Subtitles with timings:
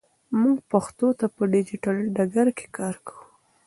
[0.39, 3.23] موږ پښتو ته په ډیجیټل ډګر کې کار کوو.